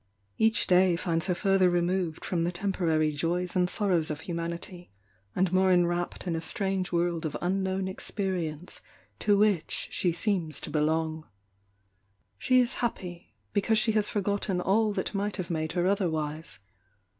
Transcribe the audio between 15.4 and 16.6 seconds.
made her otherwise.